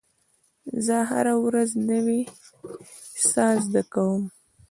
[0.85, 2.21] زه هره ورځ نوی
[3.31, 4.23] څه زده کوم.